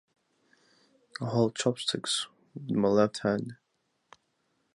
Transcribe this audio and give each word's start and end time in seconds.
I 1.21 1.25
hold 1.25 1.55
chopsticks 1.55 2.25
with 2.55 2.71
my 2.71 2.87
left 2.89 3.19
hand. 3.19 3.57